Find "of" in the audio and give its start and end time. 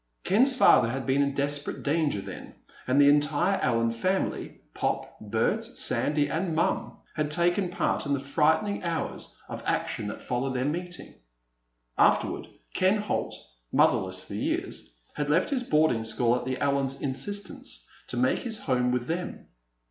9.47-9.61